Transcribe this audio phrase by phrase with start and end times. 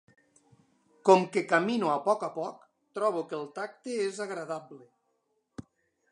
[1.09, 2.63] Com que camino a poc a poc,
[2.99, 5.69] trobo que el tacte és agradable.